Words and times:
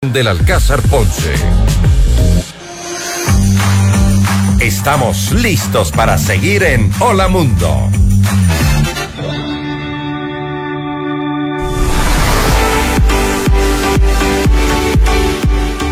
del 0.00 0.28
Alcázar 0.28 0.80
Ponce. 0.82 1.34
Estamos 4.60 5.32
listos 5.32 5.90
para 5.90 6.16
seguir 6.18 6.62
en 6.62 6.92
Hola 7.00 7.26
Mundo. 7.26 7.90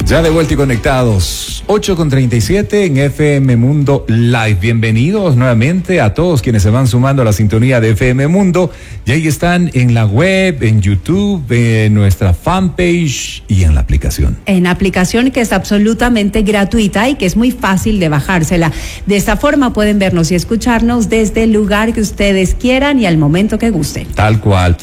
Ya 0.04 0.23
de 0.23 0.30
vuelta 0.30 0.54
y 0.54 0.57
conectados. 0.57 1.45
8 1.68 1.96
con 1.96 2.08
37 2.08 2.84
en 2.84 2.96
FM 2.96 3.56
Mundo 3.56 4.04
Live. 4.06 4.58
Bienvenidos 4.60 5.34
nuevamente 5.34 6.00
a 6.00 6.14
todos 6.14 6.40
quienes 6.40 6.62
se 6.62 6.70
van 6.70 6.86
sumando 6.86 7.22
a 7.22 7.24
la 7.24 7.32
sintonía 7.32 7.80
de 7.80 7.90
FM 7.90 8.28
Mundo. 8.28 8.70
Y 9.04 9.10
ahí 9.10 9.26
están 9.26 9.72
en 9.74 9.92
la 9.92 10.06
web, 10.06 10.62
en 10.62 10.80
YouTube, 10.80 11.44
en 11.50 11.92
nuestra 11.92 12.34
fanpage 12.34 13.42
y 13.48 13.64
en 13.64 13.74
la 13.74 13.80
aplicación. 13.80 14.36
En 14.46 14.68
aplicación 14.68 15.32
que 15.32 15.40
es 15.40 15.52
absolutamente 15.52 16.42
gratuita 16.42 17.08
y 17.08 17.16
que 17.16 17.27
es 17.27 17.36
muy 17.36 17.50
fácil 17.50 17.98
de 17.98 18.10
bajársela. 18.10 18.70
De 19.06 19.16
esta 19.16 19.36
forma 19.36 19.72
pueden 19.72 19.98
vernos 19.98 20.30
y 20.30 20.36
escucharnos 20.36 21.08
desde 21.08 21.42
el 21.42 21.52
lugar 21.52 21.92
que 21.92 22.00
ustedes 22.00 22.55
quieran 22.55 23.00
y 23.00 23.06
al 23.06 23.19
momento 23.19 23.58
que 23.58 23.70
gusten. 23.70 24.06
Tal 24.14 24.38
cual. 24.38 24.77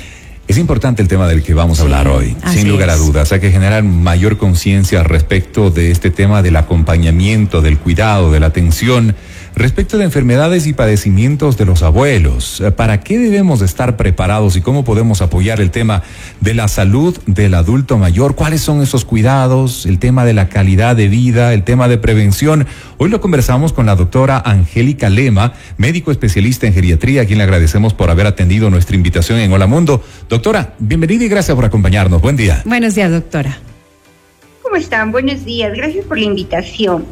Es 0.48 0.58
importante 0.58 1.02
el 1.02 1.08
tema 1.08 1.28
del 1.28 1.42
que 1.42 1.54
vamos 1.54 1.80
a 1.80 1.84
hablar 1.84 2.08
hoy, 2.10 2.36
sin 2.52 2.68
lugar 2.68 2.90
a 2.90 2.98
dudas. 2.98 3.32
Hay 3.32 3.40
que 3.40 3.50
generar 3.50 3.82
mayor 3.84 4.38
conciencia 4.38 5.02
respecto 5.02 5.72
de 5.72 5.90
este 5.90 6.12
tema 6.12 6.42
del 6.42 6.58
acompañamiento, 6.58 7.62
del 7.62 7.80
cuidado, 7.80 8.32
de 8.32 8.42
la 8.42 8.48
atención 8.48 9.16
Respecto 9.56 10.00
de 10.00 10.04
enfermedades 10.04 10.66
y 10.66 10.74
padecimientos 10.74 11.58
de 11.58 11.66
los 11.66 11.84
abuelos, 11.84 12.60
eh, 12.60 12.72
¿para 12.72 13.02
qué 13.02 13.20
debemos 13.20 13.62
estar 13.62 13.98
preparados 13.98 14.56
y 14.56 14.62
cómo 14.62 14.84
podemos 14.84 15.22
apoyar 15.22 15.62
el 15.62 15.70
tema 15.70 16.02
de 16.42 16.56
la 16.56 16.68
salud 16.68 17.16
del 17.28 17.54
adulto 17.54 18.00
mayor? 18.00 18.34
¿Cuáles 18.34 18.62
son 18.62 18.82
esos 18.82 19.06
cuidados? 19.06 19.86
El 19.86 20.00
tema 20.00 20.26
de 20.26 20.34
la 20.34 20.50
calidad 20.50 20.96
de 20.96 21.08
vida, 21.08 21.54
el 21.54 21.64
tema 21.64 21.88
de 21.88 22.00
prevención. 22.00 22.66
Hoy 22.98 23.10
lo 23.10 23.22
conversamos 23.22 23.74
con 23.74 23.86
la 23.86 23.96
doctora 23.96 24.42
Angélica 24.44 25.10
Lema, 25.10 25.54
médico 25.78 26.12
especialista 26.12 26.66
en 26.66 26.74
geriatría, 26.74 27.22
a 27.22 27.26
quien 27.26 27.38
le 27.38 27.44
agradecemos 27.44 27.94
por 27.94 28.10
haber 28.10 28.26
atendido 28.26 28.72
nuestra 28.72 28.96
invitación 28.96 29.38
en 29.38 29.54
Hola 29.54 29.68
Mundo. 29.68 30.04
Doctora, 30.30 30.74
bienvenida 30.80 31.26
y 31.26 31.30
gracias 31.30 31.54
por 31.56 31.66
acompañarnos. 31.66 32.22
Buen 32.22 32.36
día. 32.36 32.64
Buenos 32.66 32.96
días, 32.96 33.12
doctora. 33.12 33.60
¿Cómo 34.64 34.78
están? 34.78 35.12
Buenos 35.12 35.46
días. 35.46 35.72
Gracias 35.76 36.06
por 36.06 36.18
la 36.18 36.26
invitación. 36.26 37.06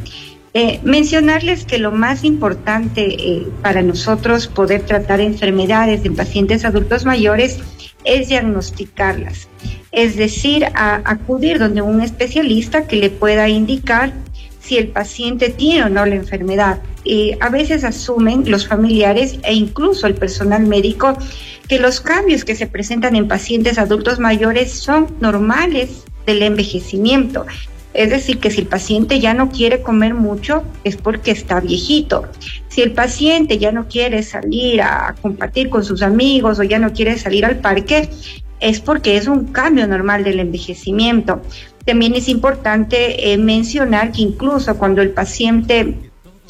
Eh, 0.53 0.81
mencionarles 0.83 1.63
que 1.63 1.77
lo 1.77 1.94
más 1.94 2.25
importante 2.25 3.02
eh, 3.05 3.47
para 3.61 3.81
nosotros 3.81 4.47
poder 4.47 4.81
tratar 4.81 5.21
enfermedades 5.21 6.03
en 6.03 6.13
pacientes 6.13 6.66
adultos 6.66 7.05
mayores 7.05 7.59
es 8.03 8.27
diagnosticarlas, 8.27 9.47
es 9.94 10.17
decir, 10.17 10.66
acudir 10.73 11.57
donde 11.57 11.81
un 11.81 12.02
especialista 12.02 12.85
que 12.85 12.97
le 12.97 13.09
pueda 13.09 13.47
indicar 13.47 14.11
si 14.59 14.77
el 14.77 14.89
paciente 14.89 15.49
tiene 15.49 15.83
o 15.83 15.89
no 15.89 16.05
la 16.05 16.16
enfermedad. 16.16 16.81
A 17.39 17.49
veces 17.49 17.83
asumen 17.83 18.49
los 18.49 18.67
familiares 18.67 19.38
e 19.44 19.53
incluso 19.53 20.07
el 20.07 20.16
personal 20.16 20.66
médico 20.67 21.17
que 21.67 21.79
los 21.79 22.02
cambios 22.02 22.44
que 22.44 22.55
se 22.55 22.67
presentan 22.67 23.16
en 23.16 23.27
pacientes 23.27 23.77
adultos 23.77 24.19
mayores 24.19 24.73
son 24.73 25.07
normales 25.22 26.03
del 26.25 26.41
envejecimiento 26.44 27.45
es 27.94 28.09
decir, 28.09 28.39
que 28.39 28.52
si 28.52 28.61
el 28.61 28.67
paciente 28.67 29.20
ya 29.20 29.34
no 29.34 29.50
quiere 29.50 29.81
comer 29.81 30.14
mucho 30.14 30.64
es 30.84 30.95
porque 30.95 31.31
está 31.31 31.59
viejito. 31.59 32.25
Si 32.70 32.81
el 32.81 32.94
paciente 32.94 33.58
ya 33.58 33.72
no 33.72 33.88
quiere 33.88 34.23
salir 34.23 34.81
a 34.81 35.16
compartir 35.22 35.70
con 35.70 35.84
sus 35.84 36.02
amigos 36.02 36.59
o 36.59 36.64
ya 36.64 36.80
no 36.80 36.94
quiere 36.94 37.17
salir 37.17 37.45
al 37.45 37.58
parque, 37.59 38.09
es 38.62 38.80
porque 38.80 39.17
es 39.17 39.28
un 39.28 39.47
cambio 39.47 39.88
normal 39.88 40.23
del 40.23 40.39
envejecimiento. 40.39 41.42
También 41.86 42.16
es 42.16 42.30
importante 42.30 43.34
eh, 43.34 43.38
mencionar 43.38 44.12
que 44.12 44.22
incluso 44.22 44.78
cuando 44.78 45.02
el 45.02 45.09
paciente 45.09 45.95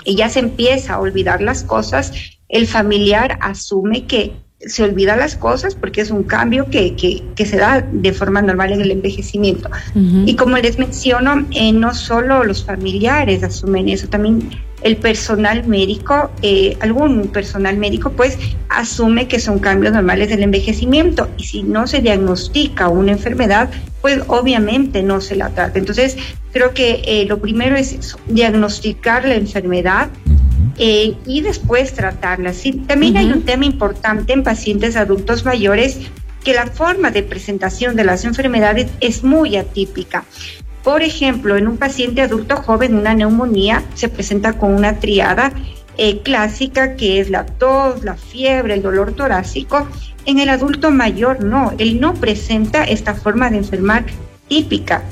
ya 0.05 0.29
se 0.29 0.39
empieza 0.39 0.95
a 0.95 0.99
olvidar 0.99 1.41
las 1.41 1.63
cosas, 1.63 2.11
el 2.49 2.67
familiar 2.67 3.39
asume 3.41 4.05
que 4.05 4.33
se 4.65 4.83
olvida 4.83 5.15
las 5.15 5.35
cosas 5.35 5.75
porque 5.75 6.01
es 6.01 6.11
un 6.11 6.23
cambio 6.23 6.67
que, 6.69 6.95
que, 6.95 7.45
se 7.45 7.57
da 7.57 7.81
de 7.91 8.13
forma 8.13 8.41
normal 8.41 8.71
en 8.73 8.81
el 8.81 8.91
envejecimiento. 8.91 9.69
Y 9.95 10.35
como 10.35 10.57
les 10.57 10.77
menciono, 10.77 11.45
eh, 11.51 11.71
no 11.71 11.93
solo 11.93 12.43
los 12.43 12.63
familiares 12.63 13.43
asumen 13.43 13.89
eso, 13.89 14.07
también 14.07 14.49
el 14.83 14.97
personal 14.97 15.67
médico, 15.67 16.31
eh, 16.41 16.77
algún 16.79 17.27
personal 17.27 17.77
médico, 17.77 18.11
pues 18.11 18.37
asume 18.69 19.27
que 19.27 19.39
son 19.39 19.59
cambios 19.59 19.93
normales 19.93 20.29
del 20.29 20.43
envejecimiento 20.43 21.29
y 21.37 21.43
si 21.43 21.63
no 21.63 21.87
se 21.87 22.01
diagnostica 22.01 22.87
una 22.87 23.11
enfermedad, 23.11 23.69
pues 24.01 24.21
obviamente 24.27 25.03
no 25.03 25.21
se 25.21 25.35
la 25.35 25.49
trata. 25.49 25.77
Entonces, 25.77 26.17
creo 26.51 26.73
que 26.73 27.01
eh, 27.05 27.25
lo 27.27 27.39
primero 27.39 27.75
es 27.75 27.93
eso, 27.93 28.17
diagnosticar 28.27 29.25
la 29.25 29.35
enfermedad 29.35 30.09
eh, 30.77 31.15
y 31.25 31.41
después 31.41 31.93
tratarlas. 31.93 32.57
Sí, 32.57 32.73
también 32.73 33.17
hay 33.17 33.31
un 33.31 33.43
tema 33.43 33.65
importante 33.65 34.33
en 34.33 34.43
pacientes 34.43 34.95
adultos 34.95 35.45
mayores 35.45 35.99
que 36.43 36.53
la 36.53 36.67
forma 36.67 37.11
de 37.11 37.23
presentación 37.23 37.95
de 37.95 38.03
las 38.03 38.25
enfermedades 38.25 38.87
es 38.99 39.23
muy 39.23 39.57
atípica. 39.57 40.25
Por 40.83 41.03
ejemplo, 41.03 41.57
en 41.57 41.67
un 41.67 41.77
paciente 41.77 42.21
adulto 42.21 42.57
joven, 42.57 42.95
una 42.95 43.13
neumonía 43.13 43.83
se 43.93 44.09
presenta 44.09 44.53
con 44.53 44.73
una 44.73 44.99
triada 44.99 45.53
eh, 45.97 46.21
clásica 46.21 46.95
que 46.95 47.19
es 47.19 47.29
la 47.29 47.45
tos, 47.45 48.03
la 48.03 48.15
fiebre, 48.15 48.73
el 48.73 48.81
dolor 48.81 49.13
torácico. 49.13 49.87
En 50.25 50.39
el 50.39 50.49
adulto 50.49 50.89
mayor 50.89 51.43
no, 51.43 51.73
él 51.77 51.99
no 51.99 52.15
presenta 52.15 52.83
esta 52.83 53.13
forma 53.13 53.49
de 53.51 53.57
enfermar 53.57 54.05
típica 54.47 55.03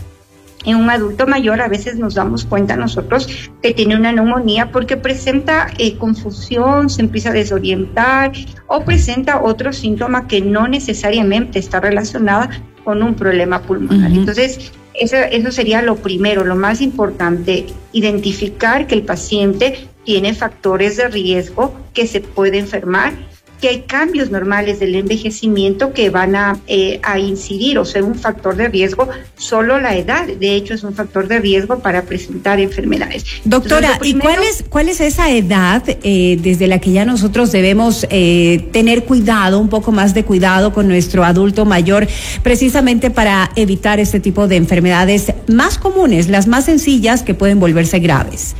en 0.72 0.78
un 0.78 0.90
adulto 0.90 1.28
mayor 1.28 1.62
a 1.62 1.68
veces 1.68 1.98
nos 1.98 2.16
damos 2.16 2.46
cuenta 2.46 2.76
nosotros 2.76 3.50
que 3.62 3.74
tiene 3.74 3.96
una 3.96 4.12
neumonía 4.12 4.72
porque 4.72 4.98
presenta 4.98 5.68
eh, 5.78 5.98
confusión, 5.98 6.90
se 6.90 7.02
empieza 7.02 7.30
a 7.30 7.34
desorientar 7.34 8.32
o 8.68 8.84
presenta 8.84 9.42
otro 9.42 9.74
síntoma 9.74 10.28
que 10.28 10.42
no 10.42 10.68
necesariamente 10.68 11.60
está 11.60 11.80
relacionada 11.80 12.50
con 12.84 13.04
un 13.04 13.16
problema 13.16 13.62
pulmonar. 13.62 14.12
Entonces, 14.12 14.72
eso, 14.94 15.16
eso 15.16 15.52
sería 15.52 15.82
lo 15.82 15.96
primero, 15.98 16.44
lo 16.44 16.56
más 16.56 16.82
importante, 16.82 17.68
identificar 17.94 18.88
que 18.88 18.96
el 18.96 19.04
paciente 19.04 19.88
tiene 20.04 20.34
factores 20.34 20.98
de 20.98 21.08
riesgo 21.08 21.74
que 21.94 22.08
se 22.08 22.22
puede 22.22 22.58
enfermar 22.58 23.14
que 23.60 23.68
hay 23.68 23.82
cambios 23.82 24.32
normales 24.32 24.80
del 24.80 24.96
envejecimiento 24.96 25.92
que 25.92 26.10
van 26.10 26.36
a, 26.36 26.58
eh, 26.68 27.00
a, 27.04 27.20
incidir 27.20 27.78
o 27.78 27.86
ser 27.86 28.04
un 28.04 28.16
factor 28.16 28.56
de 28.56 28.70
riesgo, 28.70 29.10
solo 29.38 29.80
la 29.80 29.96
edad, 29.96 30.28
de 30.28 30.56
hecho, 30.56 30.74
es 30.74 30.84
un 30.84 30.94
factor 30.94 31.28
de 31.28 31.40
riesgo 31.40 31.80
para 31.80 32.04
presentar 32.04 32.60
enfermedades. 32.60 33.26
Doctora, 33.44 34.00
¿y 34.02 34.14
cuál 34.16 34.44
es, 34.44 34.64
cuál 34.70 34.88
es 34.88 35.02
esa 35.02 35.30
edad 35.30 35.84
eh, 35.88 36.38
desde 36.42 36.68
la 36.68 36.80
que 36.80 36.92
ya 36.92 37.06
nosotros 37.06 37.52
debemos 37.52 38.08
eh, 38.10 38.70
tener 38.72 39.04
cuidado, 39.04 39.60
un 39.60 39.70
poco 39.70 39.92
más 39.92 40.14
de 40.14 40.24
cuidado 40.24 40.74
con 40.74 40.88
nuestro 40.88 41.26
adulto 41.26 41.66
mayor, 41.66 42.08
precisamente 42.44 43.12
para 43.12 43.52
evitar 43.56 44.00
este 44.00 44.20
tipo 44.20 44.48
de 44.48 44.56
enfermedades 44.56 45.34
más 45.48 45.78
comunes, 45.78 46.30
las 46.30 46.48
más 46.48 46.66
sencillas 46.66 47.24
que 47.24 47.34
pueden 47.34 47.60
volverse 47.60 48.00
graves? 48.00 48.56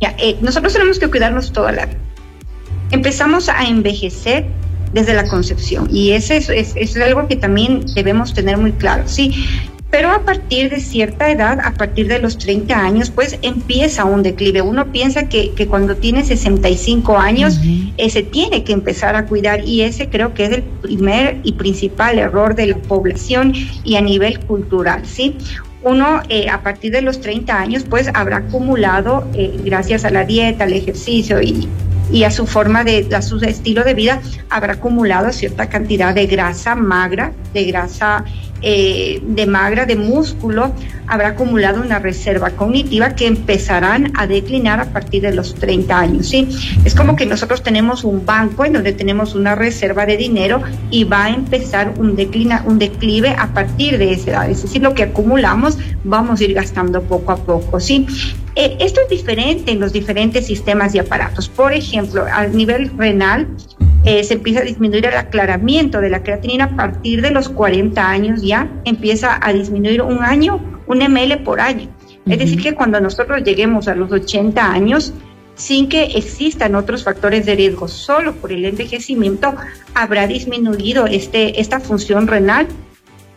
Ya, 0.00 0.14
nosotros 0.42 0.72
tenemos 0.72 0.98
que 0.98 1.08
cuidarnos 1.08 1.50
toda 1.52 1.72
la 1.72 1.86
vida 1.86 2.03
empezamos 2.90 3.48
a 3.48 3.64
envejecer 3.64 4.46
desde 4.92 5.14
la 5.14 5.26
concepción 5.26 5.88
y 5.90 6.12
ese 6.12 6.36
es, 6.36 6.48
es, 6.48 6.96
algo 6.96 7.26
que 7.26 7.36
también 7.36 7.84
debemos 7.94 8.32
tener 8.32 8.56
muy 8.56 8.72
claro, 8.72 9.04
sí. 9.06 9.32
Pero 9.90 10.10
a 10.10 10.24
partir 10.24 10.70
de 10.70 10.80
cierta 10.80 11.30
edad, 11.30 11.60
a 11.60 11.72
partir 11.72 12.08
de 12.08 12.18
los 12.18 12.36
30 12.36 12.76
años, 12.76 13.10
pues 13.10 13.38
empieza 13.42 14.04
un 14.04 14.24
declive. 14.24 14.60
Uno 14.60 14.90
piensa 14.90 15.28
que, 15.28 15.52
que 15.52 15.68
cuando 15.68 15.94
tiene 15.94 16.24
65 16.24 17.16
años 17.16 17.58
uh 17.58 18.08
se 18.10 18.22
tiene 18.24 18.64
que 18.64 18.72
empezar 18.72 19.14
a 19.14 19.24
cuidar 19.26 19.64
y 19.64 19.82
ese 19.82 20.08
creo 20.08 20.34
que 20.34 20.46
es 20.46 20.50
el 20.50 20.62
primer 20.62 21.38
y 21.44 21.52
principal 21.52 22.18
error 22.18 22.56
de 22.56 22.66
la 22.66 22.76
población 22.76 23.52
y 23.84 23.94
a 23.94 24.00
nivel 24.00 24.40
cultural, 24.40 25.06
¿sí? 25.06 25.36
uno 25.84 26.22
eh, 26.28 26.48
a 26.48 26.62
partir 26.62 26.92
de 26.92 27.02
los 27.02 27.20
30 27.20 27.56
años 27.56 27.84
pues 27.88 28.10
habrá 28.14 28.38
acumulado, 28.38 29.28
eh, 29.34 29.56
gracias 29.64 30.04
a 30.04 30.10
la 30.10 30.24
dieta, 30.24 30.64
al 30.64 30.72
ejercicio 30.72 31.40
y, 31.40 31.68
y 32.12 32.24
a 32.24 32.30
su 32.30 32.46
forma 32.46 32.84
de, 32.84 33.08
a 33.14 33.22
su 33.22 33.38
estilo 33.38 33.84
de 33.84 33.94
vida, 33.94 34.20
habrá 34.50 34.74
acumulado 34.74 35.32
cierta 35.32 35.68
cantidad 35.68 36.14
de 36.14 36.26
grasa 36.26 36.74
magra, 36.74 37.32
de 37.52 37.64
grasa 37.64 38.24
eh, 38.66 39.20
de 39.22 39.46
magra, 39.46 39.84
de 39.84 39.94
músculo, 39.94 40.72
habrá 41.06 41.28
acumulado 41.28 41.82
una 41.82 41.98
reserva 41.98 42.48
cognitiva 42.50 43.14
que 43.14 43.26
empezarán 43.26 44.10
a 44.16 44.26
declinar 44.26 44.80
a 44.80 44.86
partir 44.86 45.20
de 45.20 45.34
los 45.34 45.54
30 45.54 45.98
años. 45.98 46.28
¿sí? 46.28 46.48
Es 46.82 46.94
como 46.94 47.14
que 47.14 47.26
nosotros 47.26 47.62
tenemos 47.62 48.04
un 48.04 48.24
banco 48.24 48.64
en 48.64 48.72
donde 48.72 48.94
tenemos 48.94 49.34
una 49.34 49.54
reserva 49.54 50.06
de 50.06 50.16
dinero 50.16 50.62
y 50.90 51.04
va 51.04 51.26
a 51.26 51.30
empezar 51.30 51.92
un, 51.98 52.16
declina, 52.16 52.62
un 52.64 52.78
declive 52.78 53.36
a 53.38 53.48
partir 53.48 53.98
de 53.98 54.12
esa 54.12 54.30
edad. 54.30 54.50
Es 54.50 54.62
decir, 54.62 54.80
lo 54.80 54.94
que 54.94 55.02
acumulamos 55.02 55.76
vamos 56.02 56.40
a 56.40 56.44
ir 56.44 56.54
gastando 56.54 57.02
poco 57.02 57.32
a 57.32 57.36
poco. 57.36 57.80
¿sí? 57.80 58.06
Eh, 58.56 58.76
esto 58.80 59.00
es 59.00 59.08
diferente 59.08 59.72
en 59.72 59.80
los 59.80 59.92
diferentes 59.92 60.46
sistemas 60.46 60.94
y 60.94 60.98
aparatos. 60.98 61.48
Por 61.48 61.72
ejemplo, 61.72 62.24
a 62.24 62.46
nivel 62.46 62.90
renal, 62.96 63.48
eh, 64.04 64.22
se 64.22 64.34
empieza 64.34 64.60
a 64.60 64.64
disminuir 64.64 65.06
el 65.06 65.16
aclaramiento 65.16 66.00
de 66.00 66.10
la 66.10 66.22
creatinina 66.22 66.64
a 66.64 66.76
partir 66.76 67.22
de 67.22 67.30
los 67.30 67.48
40 67.48 68.06
años 68.06 68.42
ya 68.42 68.70
empieza 68.84 69.38
a 69.40 69.52
disminuir 69.52 70.02
un 70.02 70.22
año, 70.22 70.60
un 70.86 70.98
ml 70.98 71.38
por 71.38 71.60
año. 71.60 71.88
Es 72.26 72.38
decir, 72.38 72.62
que 72.62 72.74
cuando 72.74 73.00
nosotros 73.00 73.42
lleguemos 73.44 73.88
a 73.88 73.94
los 73.94 74.10
80 74.10 74.72
años, 74.72 75.12
sin 75.56 75.88
que 75.88 76.04
existan 76.16 76.74
otros 76.74 77.04
factores 77.04 77.46
de 77.46 77.54
riesgo, 77.54 77.88
solo 77.88 78.34
por 78.34 78.52
el 78.52 78.64
envejecimiento 78.64 79.54
habrá 79.94 80.26
disminuido 80.26 81.06
este, 81.06 81.60
esta 81.60 81.80
función 81.80 82.26
renal 82.26 82.66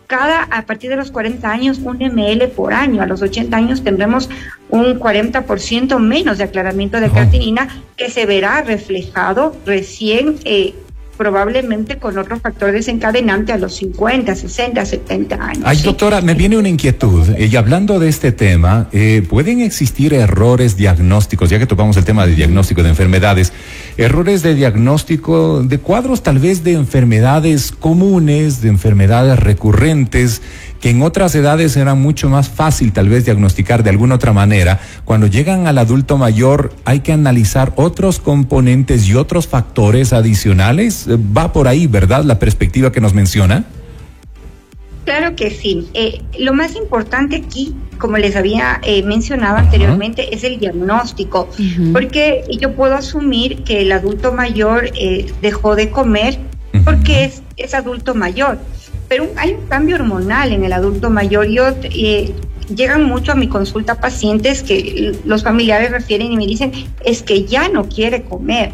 cada, 0.07 0.43
a 0.43 0.65
partir 0.65 0.89
de 0.89 0.95
los 0.95 1.11
40 1.11 1.49
años, 1.49 1.79
un 1.79 1.97
ml 1.97 2.47
por 2.49 2.73
año. 2.73 3.01
A 3.01 3.05
los 3.05 3.21
80 3.21 3.55
años 3.55 3.83
tendremos 3.83 4.29
un 4.69 4.99
40% 4.99 5.99
menos 5.99 6.37
de 6.37 6.45
aclaramiento 6.45 6.99
de 6.99 7.09
creatinina 7.09 7.67
que 7.97 8.09
se 8.09 8.25
verá 8.25 8.61
reflejado 8.61 9.55
recién 9.65 10.39
eh, 10.45 10.73
probablemente 11.17 11.97
con 11.97 12.17
otro 12.17 12.39
factor 12.39 12.71
desencadenante 12.71 13.51
a 13.51 13.57
los 13.57 13.75
50, 13.75 14.35
60, 14.35 14.85
70 14.85 15.35
años. 15.35 15.63
Ay, 15.65 15.81
doctora, 15.81 16.21
me 16.21 16.33
viene 16.33 16.57
una 16.57 16.69
inquietud. 16.69 17.37
Y 17.37 17.55
hablando 17.55 17.99
de 17.99 18.07
este 18.07 18.31
tema, 18.31 18.87
eh, 18.91 19.25
¿pueden 19.27 19.61
existir 19.61 20.13
errores 20.13 20.77
diagnósticos, 20.77 21.49
ya 21.49 21.59
que 21.59 21.65
topamos 21.65 21.97
el 21.97 22.05
tema 22.05 22.25
de 22.25 22.35
diagnóstico 22.35 22.83
de 22.83 22.89
enfermedades, 22.89 23.51
errores 23.97 24.43
de 24.43 24.55
diagnóstico 24.55 25.63
de 25.63 25.79
cuadros 25.79 26.23
tal 26.23 26.39
vez 26.39 26.63
de 26.63 26.73
enfermedades 26.73 27.71
comunes, 27.71 28.61
de 28.61 28.69
enfermedades 28.69 29.39
recurrentes? 29.39 30.41
Que 30.79 30.89
en 30.89 31.01
otras 31.01 31.33
edades 31.35 31.75
era 31.77 31.95
mucho 31.95 32.29
más 32.29 32.49
fácil 32.49 32.93
tal 32.93 33.09
vez 33.09 33.25
diagnosticar 33.25 33.83
de 33.83 33.89
alguna 33.89 34.15
otra 34.15 34.33
manera, 34.33 34.79
cuando 35.05 35.27
llegan 35.27 35.67
al 35.67 35.77
adulto 35.77 36.17
mayor 36.17 36.73
hay 36.85 37.01
que 37.01 37.13
analizar 37.13 37.73
otros 37.75 38.19
componentes 38.19 39.07
y 39.07 39.15
otros 39.15 39.47
factores 39.47 40.13
adicionales. 40.13 41.07
Eh, 41.07 41.17
va 41.17 41.53
por 41.53 41.67
ahí, 41.67 41.87
¿verdad? 41.87 42.23
La 42.23 42.39
perspectiva 42.39 42.91
que 42.91 43.01
nos 43.01 43.13
menciona. 43.13 43.65
Claro 45.05 45.35
que 45.35 45.51
sí. 45.51 45.87
Eh, 45.93 46.21
lo 46.39 46.53
más 46.53 46.75
importante 46.75 47.37
aquí, 47.37 47.73
como 47.97 48.17
les 48.17 48.35
había 48.35 48.81
eh, 48.83 49.03
mencionado 49.03 49.57
anteriormente, 49.57 50.35
es 50.35 50.43
el 50.43 50.59
diagnóstico, 50.59 51.49
porque 51.93 52.43
yo 52.59 52.75
puedo 52.75 52.93
asumir 52.93 53.63
que 53.63 53.81
el 53.83 53.91
adulto 53.93 54.33
mayor 54.33 54.91
dejó 55.41 55.77
de 55.77 55.89
comer 55.91 56.37
porque 56.83 57.23
es, 57.23 57.41
es 57.55 57.73
adulto 57.73 58.15
mayor 58.15 58.59
pero 59.07 59.27
hay 59.35 59.53
un 59.53 59.67
cambio 59.67 59.95
hormonal 59.95 60.51
en 60.51 60.63
el 60.63 60.73
adulto 60.73 61.09
mayor. 61.09 61.47
Yo 61.47 61.67
eh, 61.83 62.33
llegan 62.73 63.03
mucho 63.05 63.31
a 63.31 63.35
mi 63.35 63.47
consulta 63.47 63.95
pacientes 63.95 64.63
que 64.63 65.17
los 65.25 65.43
familiares 65.43 65.91
refieren 65.91 66.31
y 66.31 66.37
me 66.37 66.45
dicen 66.45 66.71
es 67.05 67.23
que 67.23 67.45
ya 67.45 67.69
no 67.69 67.87
quiere 67.87 68.23
comer. 68.23 68.71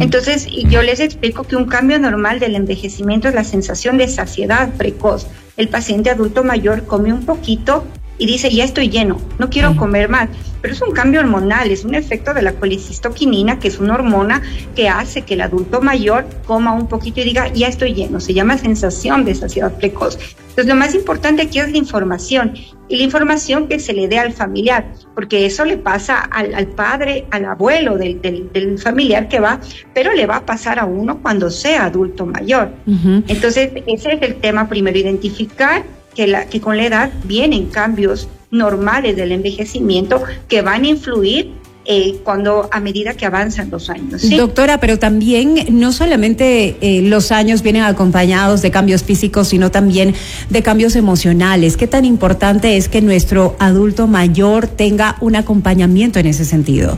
Entonces 0.00 0.46
yo 0.70 0.82
les 0.82 1.00
explico 1.00 1.42
que 1.42 1.56
un 1.56 1.64
cambio 1.64 1.98
normal 1.98 2.38
del 2.38 2.54
envejecimiento 2.54 3.28
es 3.28 3.34
la 3.34 3.42
sensación 3.42 3.98
de 3.98 4.06
saciedad 4.08 4.72
precoz. 4.74 5.26
El 5.56 5.68
paciente 5.68 6.10
adulto 6.10 6.44
mayor 6.44 6.84
come 6.86 7.12
un 7.12 7.26
poquito 7.26 7.84
y 8.18 8.26
dice, 8.26 8.50
ya 8.50 8.64
estoy 8.64 8.88
lleno, 8.90 9.20
no 9.38 9.50
quiero 9.50 9.74
comer 9.76 10.08
más. 10.08 10.28
Pero 10.62 10.72
es 10.72 10.80
un 10.80 10.92
cambio 10.92 11.20
hormonal, 11.20 11.70
es 11.70 11.84
un 11.84 11.94
efecto 11.94 12.32
de 12.32 12.40
la 12.40 12.52
colicistoquinina, 12.52 13.58
que 13.58 13.68
es 13.68 13.78
una 13.78 13.94
hormona 13.94 14.40
que 14.74 14.88
hace 14.88 15.22
que 15.22 15.34
el 15.34 15.42
adulto 15.42 15.82
mayor 15.82 16.24
coma 16.46 16.72
un 16.72 16.88
poquito 16.88 17.20
y 17.20 17.24
diga, 17.24 17.52
ya 17.52 17.68
estoy 17.68 17.92
lleno. 17.92 18.18
Se 18.18 18.32
llama 18.32 18.56
sensación 18.56 19.26
de 19.26 19.34
saciedad 19.34 19.76
precoz. 19.76 20.18
Entonces, 20.54 20.66
lo 20.66 20.74
más 20.76 20.94
importante 20.94 21.42
aquí 21.42 21.58
es 21.58 21.70
la 21.70 21.76
información 21.76 22.54
y 22.88 22.96
la 22.96 23.02
información 23.02 23.66
que 23.66 23.78
se 23.78 23.92
le 23.92 24.08
dé 24.08 24.18
al 24.18 24.32
familiar, 24.32 24.92
porque 25.14 25.44
eso 25.46 25.64
le 25.64 25.76
pasa 25.76 26.20
al, 26.20 26.66
padre, 26.68 27.26
al 27.30 27.44
abuelo 27.44 27.98
del, 27.98 28.22
del, 28.22 28.78
familiar 28.78 29.28
que 29.28 29.40
va, 29.40 29.60
pero 29.92 30.12
le 30.12 30.26
va 30.26 30.36
a 30.36 30.46
pasar 30.46 30.78
a 30.78 30.84
uno 30.84 31.20
cuando 31.20 31.50
sea 31.50 31.86
adulto 31.86 32.24
mayor. 32.24 32.70
Entonces, 32.86 33.70
ese 33.86 34.12
es 34.12 34.22
el 34.22 34.36
tema 34.36 34.68
primero, 34.68 34.96
identificar 34.96 35.82
que, 36.14 36.26
la, 36.26 36.46
que 36.46 36.60
con 36.60 36.76
la 36.76 36.86
edad 36.86 37.12
vienen 37.24 37.66
cambios 37.66 38.28
normales 38.50 39.16
del 39.16 39.32
envejecimiento 39.32 40.22
que 40.48 40.62
van 40.62 40.84
a 40.84 40.88
influir 40.88 41.52
eh, 41.86 42.20
cuando 42.24 42.70
a 42.72 42.80
medida 42.80 43.12
que 43.12 43.26
avanzan 43.26 43.68
los 43.70 43.90
años. 43.90 44.26
Doctora, 44.30 44.80
pero 44.80 44.98
también 44.98 45.66
no 45.68 45.92
solamente 45.92 46.78
eh, 46.80 47.02
los 47.02 47.30
años 47.30 47.60
vienen 47.60 47.82
acompañados 47.82 48.62
de 48.62 48.70
cambios 48.70 49.02
físicos, 49.02 49.48
sino 49.48 49.70
también 49.70 50.14
de 50.48 50.62
cambios 50.62 50.96
emocionales. 50.96 51.76
¿Qué 51.76 51.86
tan 51.86 52.06
importante 52.06 52.78
es 52.78 52.88
que 52.88 53.02
nuestro 53.02 53.54
adulto 53.58 54.06
mayor 54.06 54.66
tenga 54.66 55.16
un 55.20 55.36
acompañamiento 55.36 56.18
en 56.18 56.26
ese 56.26 56.46
sentido? 56.46 56.96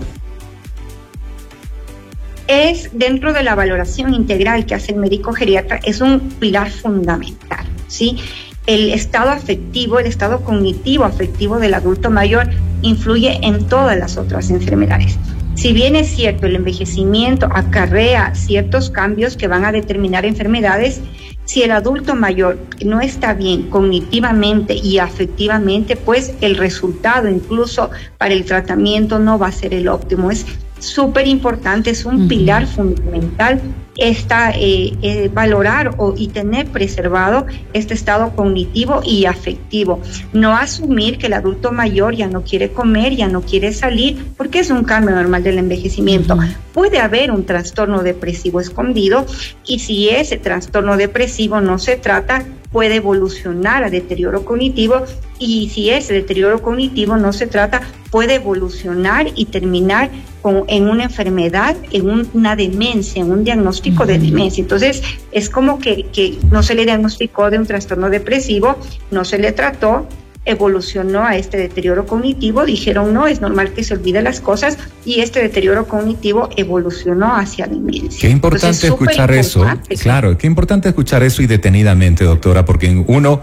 Es 2.47 2.91
dentro 2.93 3.33
de 3.33 3.43
la 3.43 3.57
valoración 3.57 4.15
integral 4.15 4.67
que 4.67 4.77
hace 4.77 4.93
el 4.93 4.99
médico 4.99 5.33
geriatra, 5.33 5.81
es 5.83 6.01
un 6.01 6.21
pilar 6.39 6.71
fundamental, 6.71 7.67
¿sí? 7.89 8.19
El 8.67 8.91
estado 8.91 9.31
afectivo, 9.31 9.99
el 9.99 10.07
estado 10.07 10.43
cognitivo 10.43 11.05
afectivo 11.05 11.59
del 11.59 11.75
adulto 11.75 12.11
mayor 12.11 12.49
influye 12.83 13.39
en 13.43 13.67
todas 13.67 13.97
las 13.97 14.17
otras 14.17 14.51
enfermedades. 14.51 15.19
Si 15.55 15.73
bien 15.73 15.97
es 15.97 16.09
cierto, 16.09 16.47
el 16.47 16.57
envejecimiento 16.57 17.49
acarrea 17.51 18.35
ciertos 18.35 18.91
cambios 18.91 19.37
que 19.37 19.49
van 19.49 19.65
a 19.65 19.73
determinar 19.73 20.27
enfermedades, 20.27 21.01
si 21.47 21.63
el 21.63 21.71
adulto 21.71 22.15
mayor 22.15 22.59
no 22.85 23.01
está 23.01 23.33
bien 23.33 23.71
cognitivamente 23.71 24.75
y 24.75 24.99
afectivamente, 24.99 25.97
pues 25.97 26.35
el 26.41 26.57
resultado 26.57 27.31
incluso 27.31 27.91
para 28.19 28.35
el 28.35 28.45
tratamiento 28.45 29.19
no 29.19 29.39
va 29.39 29.47
a 29.47 29.53
ser 29.53 29.73
el 29.73 29.89
óptimo. 29.89 30.31
Es 30.31 30.45
súper 30.87 31.27
importante, 31.27 31.91
es 31.91 32.05
un 32.05 32.29
pilar 32.29 32.67
fundamental 32.67 33.61
esta, 33.97 34.50
eh, 34.50 34.93
eh, 35.03 35.31
valorar 35.33 35.94
o, 35.99 36.15
y 36.17 36.29
tener 36.29 36.67
preservado 36.67 37.47
este 37.73 37.94
estado 37.94 38.31
cognitivo 38.35 39.00
y 39.05 39.25
afectivo. 39.25 40.00
No 40.33 40.56
asumir 40.56 41.19
que 41.19 41.27
el 41.27 41.33
adulto 41.33 41.73
mayor 41.73 42.15
ya 42.15 42.29
no 42.29 42.43
quiere 42.43 42.71
comer, 42.73 43.17
ya 43.17 43.29
no 43.29 43.41
quiere 43.41 43.73
salir, 43.73 44.23
porque 44.37 44.61
es 44.61 44.71
un 44.71 44.85
cambio 44.85 45.15
normal 45.15 45.43
del 45.43 45.59
envejecimiento. 45.59 46.37
Puede 46.73 46.99
haber 46.99 47.31
un 47.31 47.44
trastorno 47.44 48.03
depresivo 48.03 48.61
escondido 48.61 49.25
y 49.67 49.79
si 49.79 50.09
ese 50.09 50.37
trastorno 50.37 50.97
depresivo 50.97 51.61
no 51.61 51.79
se 51.79 51.97
trata, 51.97 52.44
puede 52.73 52.97
evolucionar 52.97 53.85
a 53.85 53.91
deterioro 53.91 54.44
cognitivo 54.44 55.05
y 55.38 55.71
si 55.71 55.88
ese 55.88 56.12
deterioro 56.12 56.61
cognitivo 56.61 57.17
no 57.17 57.33
se 57.33 57.47
trata, 57.47 57.81
puede 58.11 58.35
evolucionar 58.35 59.29
y 59.35 59.47
terminar 59.47 60.11
con, 60.47 60.63
en 60.69 60.89
una 60.89 61.03
enfermedad, 61.03 61.75
en 61.91 62.29
una 62.33 62.55
demencia, 62.55 63.21
en 63.21 63.33
un 63.33 63.43
diagnóstico 63.43 64.07
de 64.07 64.17
demencia. 64.17 64.63
Entonces, 64.63 65.03
es 65.33 65.51
como 65.51 65.81
que, 65.81 66.05
que 66.13 66.39
no 66.53 66.63
se 66.63 66.77
le 66.77 66.85
diagnosticó 66.85 67.51
de 67.51 67.59
un 67.59 67.67
trastorno 67.67 68.11
depresivo, 68.11 68.77
no 69.11 69.25
se 69.25 69.41
le 69.41 69.51
trató, 69.51 70.07
evolucionó 70.45 71.25
a 71.25 71.37
este 71.37 71.57
deterioro 71.57 72.07
cognitivo, 72.07 72.65
dijeron 72.65 73.12
no, 73.12 73.26
es 73.26 73.41
normal 73.41 73.73
que 73.73 73.83
se 73.83 73.95
olvide 73.95 74.23
las 74.23 74.41
cosas 74.41 74.79
y 75.05 75.19
este 75.19 75.43
deterioro 75.43 75.88
cognitivo 75.88 76.49
evolucionó 76.57 77.35
hacia 77.35 77.67
demencia. 77.67 78.21
Qué 78.21 78.31
importante 78.31 78.87
escuchar 78.87 79.33
eso, 79.33 79.67
claro, 80.00 80.38
qué 80.38 80.47
importante 80.47 80.88
escuchar 80.91 81.25
eso 81.25 81.43
y 81.43 81.49
detenidamente, 81.49 82.25
doctora, 82.25 82.65
porque 82.65 83.05
uno... 83.09 83.43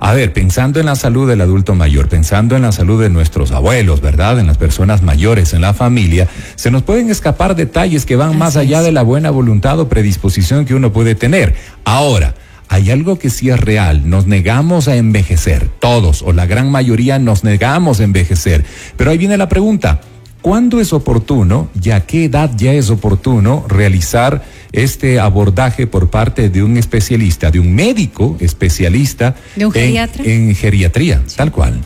A 0.00 0.12
ver, 0.12 0.32
pensando 0.32 0.80
en 0.80 0.86
la 0.86 0.96
salud 0.96 1.28
del 1.28 1.40
adulto 1.40 1.74
mayor, 1.74 2.08
pensando 2.08 2.56
en 2.56 2.62
la 2.62 2.72
salud 2.72 3.00
de 3.00 3.10
nuestros 3.10 3.52
abuelos, 3.52 4.00
¿verdad? 4.00 4.38
En 4.38 4.46
las 4.46 4.58
personas 4.58 5.02
mayores, 5.02 5.54
en 5.54 5.60
la 5.60 5.74
familia, 5.74 6.28
se 6.56 6.70
nos 6.70 6.82
pueden 6.82 7.10
escapar 7.10 7.54
detalles 7.56 8.04
que 8.04 8.16
van 8.16 8.36
más 8.36 8.56
allá 8.56 8.82
de 8.82 8.92
la 8.92 9.02
buena 9.02 9.30
voluntad 9.30 9.78
o 9.80 9.88
predisposición 9.88 10.64
que 10.64 10.74
uno 10.74 10.92
puede 10.92 11.14
tener. 11.14 11.54
Ahora, 11.84 12.34
hay 12.68 12.90
algo 12.90 13.18
que 13.18 13.30
sí 13.30 13.50
es 13.50 13.60
real, 13.60 14.08
nos 14.08 14.26
negamos 14.26 14.88
a 14.88 14.96
envejecer, 14.96 15.68
todos 15.78 16.22
o 16.22 16.32
la 16.32 16.46
gran 16.46 16.70
mayoría 16.70 17.18
nos 17.18 17.44
negamos 17.44 18.00
a 18.00 18.04
envejecer. 18.04 18.64
Pero 18.96 19.10
ahí 19.10 19.18
viene 19.18 19.36
la 19.36 19.48
pregunta, 19.48 20.00
¿cuándo 20.44 20.78
es 20.78 20.92
oportuno 20.92 21.70
y 21.82 21.88
a 21.88 22.04
qué 22.04 22.26
edad 22.26 22.50
ya 22.54 22.74
es 22.74 22.90
oportuno 22.90 23.64
realizar 23.66 24.42
este 24.72 25.18
abordaje 25.18 25.86
por 25.86 26.10
parte 26.10 26.50
de 26.50 26.62
un 26.62 26.76
especialista, 26.76 27.50
de 27.50 27.60
un 27.60 27.74
médico 27.74 28.36
especialista 28.38 29.36
en, 29.56 30.54
geriatría, 30.54 31.22
tal 31.34 31.50
cual? 31.50 31.80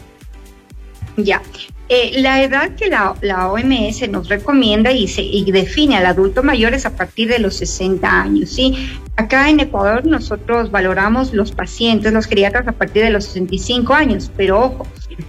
Ya, 1.16 1.40
eh, 1.88 2.20
la 2.20 2.42
edad 2.42 2.74
que 2.74 2.88
la, 2.88 3.48
OMS 3.48 4.08
nos 4.10 4.28
recomienda 4.28 4.90
y, 4.90 5.06
se, 5.06 5.22
y 5.22 5.48
define 5.52 5.96
al 5.96 6.06
adulto 6.06 6.42
mayor 6.42 6.74
es 6.74 6.84
a 6.84 6.96
partir 6.96 7.28
de 7.28 7.38
los 7.38 7.54
60 7.58 8.10
años, 8.10 8.50
¿sí? 8.50 8.90
Acá 9.14 9.50
en 9.50 9.60
Ecuador 9.60 10.04
nosotros 10.04 10.72
valoramos 10.72 11.32
los 11.32 11.52
pacientes, 11.52 12.12
los 12.12 12.26
geriatras 12.26 12.66
a 12.66 12.72
partir 12.72 13.04
de 13.04 13.10
los 13.10 13.26
65 13.26 13.94
años, 13.94 14.32
pero 14.36 14.60
ojo, 14.60 14.86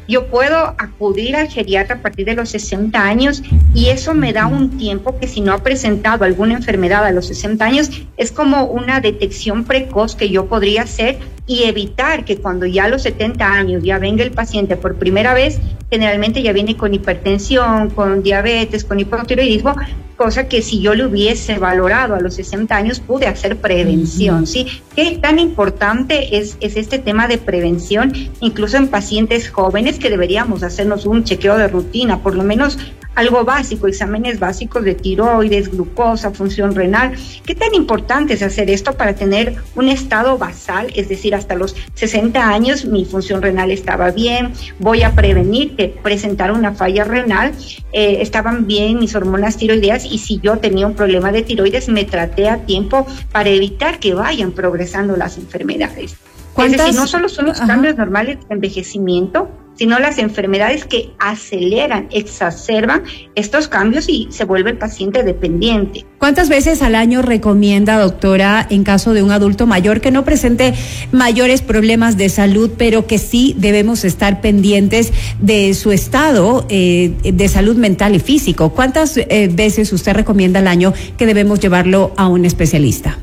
yo 0.07 0.27
puedo 0.27 0.75
acudir 0.77 1.35
al 1.35 1.47
geriatra 1.47 1.95
a 1.95 2.01
partir 2.01 2.25
de 2.25 2.35
los 2.35 2.49
60 2.49 3.01
años 3.01 3.43
y 3.73 3.87
eso 3.87 4.13
me 4.13 4.33
da 4.33 4.47
un 4.47 4.77
tiempo 4.77 5.17
que 5.19 5.27
si 5.27 5.41
no 5.41 5.53
ha 5.53 5.63
presentado 5.63 6.25
alguna 6.25 6.55
enfermedad 6.55 7.05
a 7.05 7.11
los 7.11 7.27
60 7.27 7.63
años 7.63 7.89
es 8.17 8.31
como 8.31 8.65
una 8.65 9.01
detección 9.01 9.63
precoz 9.63 10.15
que 10.15 10.29
yo 10.29 10.47
podría 10.47 10.83
hacer 10.83 11.17
y 11.49 11.63
evitar 11.63 12.25
que 12.25 12.37
cuando 12.37 12.67
ya 12.67 12.85
a 12.85 12.89
los 12.89 13.01
70 13.01 13.43
años 13.43 13.83
ya 13.83 13.97
venga 13.97 14.23
el 14.23 14.31
paciente 14.31 14.77
por 14.77 14.97
primera 14.97 15.33
vez, 15.33 15.59
generalmente 15.89 16.43
ya 16.43 16.53
viene 16.53 16.77
con 16.77 16.93
hipertensión, 16.93 17.89
con 17.89 18.21
diabetes, 18.21 18.85
con 18.85 18.99
hipotiroidismo, 18.99 19.75
cosa 20.19 20.49
que 20.49 20.61
si 20.61 20.81
yo 20.81 20.95
le 20.95 21.05
hubiese 21.05 21.59
valorado 21.59 22.13
a 22.13 22.19
los 22.19 22.33
60 22.33 22.75
años 22.75 22.99
pude 22.99 23.25
hacer 23.25 23.55
prevención, 23.55 24.45
¿sí? 24.45 24.67
¿Qué 24.93 25.17
tan 25.17 25.39
importante 25.39 26.37
es, 26.37 26.57
es 26.59 26.75
este 26.75 26.99
tema 26.99 27.29
de 27.29 27.37
prevención, 27.37 28.11
incluso 28.41 28.75
en 28.75 28.89
pacientes 28.89 29.49
jóvenes 29.49 29.97
que 29.97 30.09
deberíamos 30.09 30.61
hacernos 30.61 31.05
un 31.05 31.23
chequeo 31.23 31.57
de 31.57 31.69
rutina, 31.69 32.21
por 32.21 32.35
lo 32.35 32.43
menos 32.43 32.77
algo 33.19 33.43
básico, 33.43 33.87
exámenes 33.87 34.39
básicos 34.39 34.81
de 34.85 34.95
tiroides, 34.95 35.69
glucosa, 35.69 36.31
función 36.31 36.73
renal. 36.73 37.15
¿Qué 37.45 37.53
tan 37.53 37.75
importante 37.75 38.33
es 38.33 38.41
hacer 38.41 38.69
esto 38.69 38.93
para 38.93 39.13
tener 39.13 39.55
un 39.75 39.89
estado 39.89 40.37
basal? 40.37 40.87
Es 40.95 41.09
decir, 41.09 41.35
hasta 41.35 41.55
los 41.55 41.75
60 41.95 42.41
años 42.47 42.85
mi 42.85 43.03
función 43.03 43.41
renal 43.41 43.71
estaba 43.71 44.11
bien, 44.11 44.53
voy 44.79 45.03
a 45.03 45.15
prevenir 45.15 45.75
que 45.75 45.89
presentar 45.89 46.53
una 46.53 46.73
falla 46.73 47.03
renal, 47.03 47.51
eh, 47.91 48.19
estaban 48.21 48.67
bien 48.67 48.99
mis 48.99 49.13
hormonas 49.15 49.57
tiroideas 49.57 50.05
y 50.05 50.17
si 50.17 50.39
yo 50.39 50.57
tenía 50.59 50.87
un 50.87 50.95
problema 50.95 51.33
de 51.33 51.41
tiroides 51.41 51.89
me 51.89 52.05
traté 52.05 52.47
a 52.47 52.65
tiempo 52.65 53.05
para 53.33 53.49
evitar 53.49 53.99
que 53.99 54.13
vayan 54.13 54.53
progresando 54.53 55.17
las 55.17 55.37
enfermedades. 55.37 56.15
Es 56.57 56.71
decir, 56.71 56.95
no 56.95 57.05
solo 57.05 57.27
son 57.27 57.47
los 57.47 57.59
cambios 57.59 57.97
normales 57.97 58.39
de 58.47 58.55
envejecimiento, 58.55 59.49
sino 59.79 59.97
las 59.97 60.17
enfermedades 60.17 60.83
que 60.83 61.11
aceleran, 61.19 62.09
exacerban 62.11 63.03
estos 63.35 63.69
cambios 63.69 64.09
y 64.09 64.27
se 64.29 64.43
vuelve 64.43 64.71
el 64.71 64.77
paciente 64.77 65.23
dependiente. 65.23 66.05
¿Cuántas 66.17 66.49
veces 66.49 66.81
al 66.81 66.95
año 66.95 67.21
recomienda, 67.21 67.97
doctora, 67.97 68.67
en 68.69 68.83
caso 68.83 69.13
de 69.13 69.23
un 69.23 69.31
adulto 69.31 69.67
mayor 69.67 70.01
que 70.01 70.11
no 70.11 70.25
presente 70.25 70.73
mayores 71.13 71.61
problemas 71.61 72.17
de 72.17 72.27
salud, 72.27 72.71
pero 72.77 73.07
que 73.07 73.19
sí 73.19 73.55
debemos 73.57 74.03
estar 74.03 74.41
pendientes 74.41 75.13
de 75.39 75.73
su 75.73 75.93
estado 75.93 76.65
eh, 76.67 77.13
de 77.23 77.47
salud 77.47 77.77
mental 77.77 78.15
y 78.15 78.19
físico? 78.19 78.73
¿Cuántas 78.73 79.15
eh, 79.15 79.49
veces 79.49 79.93
usted 79.93 80.11
recomienda 80.11 80.59
al 80.59 80.67
año 80.67 80.93
que 81.17 81.25
debemos 81.25 81.61
llevarlo 81.61 82.11
a 82.17 82.27
un 82.27 82.43
especialista? 82.43 83.17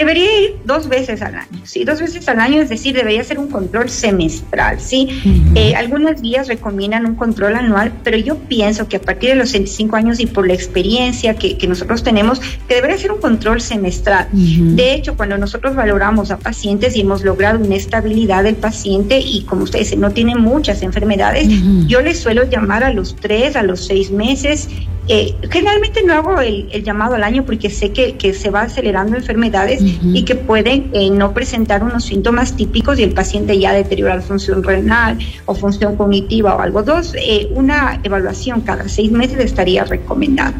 Debería 0.00 0.40
ir 0.40 0.56
dos 0.64 0.88
veces 0.88 1.20
al 1.20 1.34
año, 1.34 1.60
¿sí? 1.64 1.84
Dos 1.84 2.00
veces 2.00 2.26
al 2.26 2.40
año, 2.40 2.62
es 2.62 2.70
decir, 2.70 2.96
debería 2.96 3.22
ser 3.22 3.38
un 3.38 3.48
control 3.50 3.90
semestral, 3.90 4.80
¿sí? 4.80 5.10
Eh, 5.54 5.74
algunas 5.74 6.22
guías 6.22 6.48
recomiendan 6.48 7.04
un 7.04 7.16
control 7.16 7.54
anual, 7.54 7.92
pero 8.02 8.16
yo 8.16 8.38
pienso 8.38 8.88
que 8.88 8.96
a 8.96 9.00
partir 9.02 9.28
de 9.28 9.36
los 9.36 9.50
65 9.50 9.96
años 9.96 10.18
y 10.18 10.24
por 10.24 10.46
la 10.46 10.54
experiencia 10.54 11.34
que, 11.34 11.58
nosotros 11.68 12.02
tenemos, 12.02 12.40
que 12.66 12.76
debería 12.76 12.96
ser 12.96 13.12
un 13.12 13.20
control 13.20 13.60
semestral. 13.60 14.28
De 14.32 14.94
hecho, 14.94 15.18
cuando 15.18 15.36
nosotros 15.36 15.76
valoramos 15.76 16.30
a 16.30 16.38
pacientes 16.38 16.96
y 16.96 17.02
hemos 17.02 17.22
logrado 17.22 17.58
una 17.58 17.76
estabilidad 17.76 18.44
del 18.44 18.56
paciente 18.56 19.20
y 19.20 19.42
como 19.42 19.64
ustedes 19.64 19.88
dicen, 19.88 20.00
no 20.00 20.12
tiene 20.12 20.34
muchas 20.34 20.80
enfermedades, 20.80 21.46
yo 21.86 22.00
les 22.00 22.18
suelo 22.18 22.48
llamar 22.48 22.84
a 22.84 22.90
los 22.90 23.16
tres, 23.16 23.54
a 23.54 23.62
los 23.62 23.84
seis 23.84 24.10
meses 24.10 24.66
eh, 25.12 25.34
generalmente 25.50 26.04
no 26.04 26.14
hago 26.14 26.40
el, 26.40 26.68
llamado 26.84 27.16
al 27.16 27.24
año 27.24 27.44
porque 27.44 27.68
sé 27.68 27.90
que, 27.90 28.16
que 28.16 28.32
se 28.32 28.48
va 28.48 28.62
acelerando 28.62 29.16
enfermedades 29.16 29.82
y 29.82 30.24
que 30.24 30.36
pueden 30.36 30.88
eh, 30.92 31.10
no 31.10 31.34
presentar 31.34 31.82
unos 31.82 32.04
síntomas 32.04 32.54
típicos 32.54 32.96
y 32.96 33.02
el 33.02 33.12
paciente 33.12 33.58
ya 33.58 33.72
deteriorar 33.72 34.22
función 34.22 34.62
renal 34.62 35.18
o 35.46 35.54
función 35.56 35.96
cognitiva 35.96 36.54
o 36.54 36.60
algo. 36.60 36.84
Dos, 36.84 37.14
eh, 37.16 37.48
una 37.56 37.98
evaluación 38.04 38.60
cada 38.60 38.88
seis 38.88 39.10
meses 39.10 39.40
estaría 39.40 39.82
recomendada. 39.82 40.54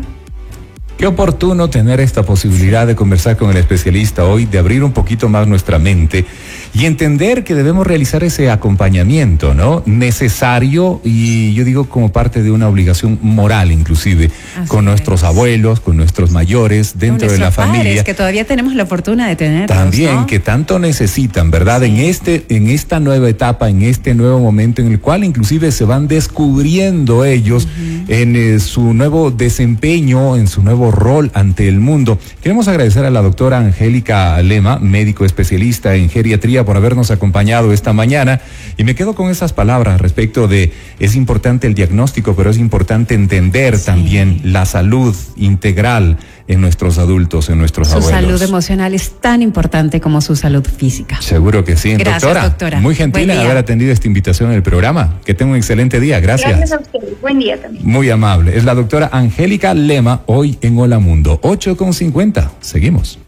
Qué 0.99 1.07
oportuno 1.07 1.71
tener 1.71 2.01
esta 2.01 2.25
posibilidad 2.25 2.87
de 2.87 2.95
conversar 2.95 3.37
con 3.37 3.51
el 3.51 3.57
especialista 3.57 4.27
hoy, 4.27 4.47
de 4.47 4.59
abrir 4.59 4.83
un 4.83 4.93
poquito 4.93 5.29
más 5.29 5.47
nuestra 5.47 5.79
mente 5.79 6.27
y 6.73 6.87
entender 6.87 7.45
que 7.45 7.55
debemos 7.55 7.87
realizar 7.87 8.23
ese 8.23 8.51
acompañamiento, 8.51 9.55
¿no? 9.55 9.83
Necesario 9.87 11.01
y 11.05 11.53
yo 11.55 11.65
digo 11.65 11.89
como 11.89 12.13
parte 12.13 12.43
de 12.43 12.51
una 12.51 12.69
obligación 12.69 13.19
moral 13.23 13.73
inclusive, 13.73 14.31
con 14.69 14.85
nuestros 14.85 15.25
abuelos, 15.25 15.81
con 15.81 15.97
nuestros 15.97 16.31
mayores, 16.31 16.99
dentro 16.99 17.31
de 17.31 17.39
la 17.39 17.51
familia. 17.51 18.05
que 18.05 18.15
todavía 18.15 18.45
tenemos 18.45 18.75
la 18.75 18.87
fortuna 18.87 19.29
de 19.29 19.37
tener. 19.37 19.67
También, 19.67 20.27
que 20.27 20.39
tanto 20.39 20.79
necesitan, 20.79 21.51
¿verdad? 21.51 21.83
En, 21.83 21.97
este, 21.97 22.47
en 22.49 22.69
esta 22.69 23.01
nueva 23.01 23.29
etapa, 23.29 23.69
en 23.69 23.83
este 23.83 24.15
nuevo 24.15 24.39
momento 24.39 24.83
en 24.83 24.93
el 24.93 25.01
cual 25.01 25.25
inclusive 25.25 25.73
se 25.73 25.85
van 25.85 26.09
descubriendo 26.09 27.25
ellos 27.25 27.67
en 28.09 28.37
eh, 28.37 28.59
su 28.59 28.93
nuevo 28.95 29.31
desempeño, 29.31 30.37
en 30.37 30.49
su 30.49 30.63
nuevo 30.63 30.91
rol 30.91 31.31
ante 31.35 31.69
el 31.69 31.81
mundo. 31.81 32.19
Queremos 32.43 32.69
agradecer 32.69 33.05
a 33.05 33.11
la 33.11 33.23
doctora 33.23 33.59
Angélica 33.59 34.41
Lema, 34.43 34.79
médico 34.79 35.25
especialista 35.25 35.95
en 35.95 36.09
geriatría, 36.09 36.60
por 36.65 36.77
habernos 36.77 37.11
acompañado 37.11 37.73
esta 37.73 37.93
mañana. 37.93 38.41
Y 38.77 38.85
me 38.85 38.95
quedo 38.95 39.15
con 39.15 39.31
esas 39.31 39.53
palabras 39.53 40.01
respecto 40.01 40.49
de 40.49 40.73
es 40.99 41.17
importante 41.17 41.67
el 41.67 41.75
diagnóstico, 41.75 42.35
pero 42.35 42.51
es 42.51 42.59
importante 42.59 43.15
entender 43.15 43.79
también 43.79 44.41
la 44.45 44.67
salud 44.67 45.17
integral 45.37 46.19
en 46.51 46.61
nuestros 46.61 46.99
adultos, 46.99 47.49
en 47.49 47.59
nuestros 47.59 47.89
su 47.89 47.95
abuelos. 47.95 48.21
Su 48.21 48.27
salud 48.27 48.43
emocional 48.43 48.93
es 48.93 49.21
tan 49.21 49.41
importante 49.41 50.01
como 50.01 50.21
su 50.21 50.35
salud 50.35 50.65
física. 50.65 51.23
Seguro 51.23 51.65
que 51.65 51.77
sí. 51.77 51.95
Gracias, 51.95 52.43
doctora. 52.43 52.81
Muy 52.81 52.97
gentil 52.97 53.29
de 53.29 53.39
haber 53.39 53.57
atendido 53.57 53.93
esta 53.93 54.09
invitación 54.09 54.51
en 54.51 54.57
el 54.57 54.63
programa. 54.63 55.21
Que 55.25 55.33
tenga 55.33 55.53
un 55.53 55.57
excelente 55.57 56.01
día. 56.01 56.19
Gracias. 56.19 56.51
Gracias 56.51 56.73
a 56.73 56.83
usted. 56.83 56.99
Buen 57.21 57.39
día 57.39 57.57
también. 57.61 57.87
Muy 57.87 58.11
amable. 58.11 58.57
Es 58.57 58.65
la 58.65 58.75
doctora 58.75 59.11
Angélica 59.13 59.75
Lema, 59.75 60.23
hoy 60.27 60.59
en 60.61 60.77
Hola 60.77 60.99
Mundo. 60.99 61.39
8 61.43 61.77
con 61.77 61.95
50. 61.95 62.51
Seguimos. 62.61 63.20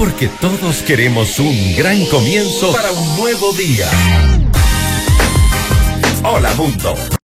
Porque 0.00 0.28
todos 0.28 0.78
queremos 0.78 1.38
un 1.38 1.76
gran 1.76 2.06
comienzo 2.06 2.72
para 2.72 2.90
un 2.90 3.16
nuevo 3.18 3.52
día. 3.52 3.86
Hola 6.24 6.54
Mundo. 6.54 6.96